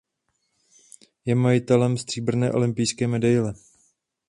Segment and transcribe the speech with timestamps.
[1.25, 3.53] Je majitelem stříbrné olympijské medaile.